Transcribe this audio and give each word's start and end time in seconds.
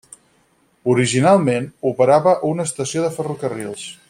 Originalment, 0.93 1.69
operava 1.93 2.35
una 2.53 2.69
estació 2.71 3.05
de 3.07 3.15
ferrocarrils. 3.21 3.91